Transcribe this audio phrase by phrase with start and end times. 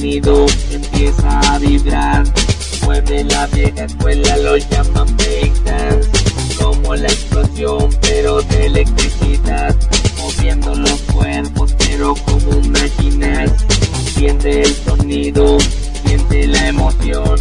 [0.00, 2.24] sonido empieza a vibrar.
[2.84, 6.08] Mueve la vieja escuela, lo llaman breakdance.
[6.58, 9.76] Como la explosión, pero de electricidad.
[10.18, 13.50] Moviendo los cuerpos, pero como máquinas.
[14.14, 15.58] Siente el sonido,
[16.06, 17.36] siente la emoción.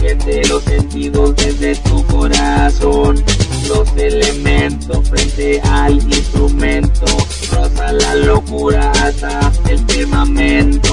[0.00, 3.24] Siente los sentidos desde tu corazón.
[3.68, 7.06] Los elementos frente al instrumento.
[7.52, 10.92] Rosa la locura hasta el firmamento.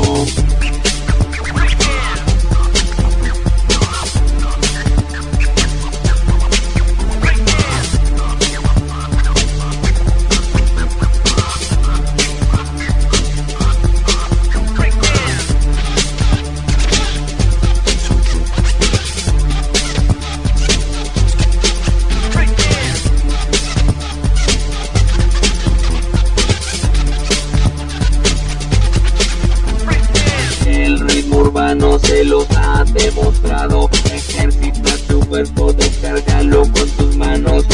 [31.70, 33.90] Urbano se los ha demostrado.
[34.12, 37.66] Ejercita tu cuerpo, descárgalo con tus manos.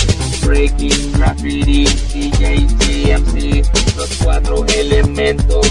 [0.46, 3.66] Breaking, graffiti, DJ, CMC.
[3.96, 5.66] Los cuatro elementos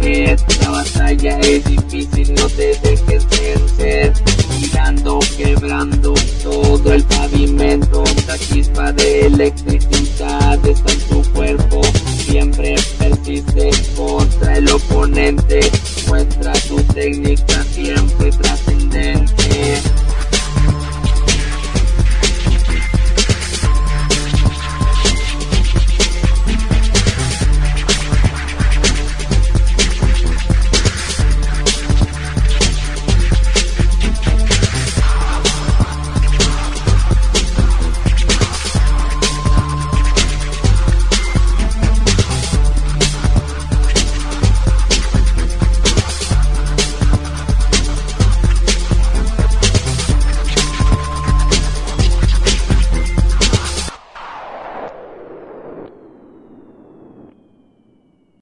[0.00, 0.38] creer.
[0.62, 4.12] La batalla es difícil, no te dejes vencer.
[4.58, 8.04] Girando, quebrando todo el pavimento.
[8.26, 11.80] La chispa de electricidad está en tu cuerpo.
[12.26, 15.60] Siempre persiste contra el oponente.
[16.08, 17.64] Muestra tu técnica